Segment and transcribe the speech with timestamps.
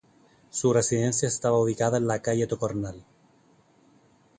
[0.49, 3.03] Su residencia estaba ubicada en la Calle Tocornal.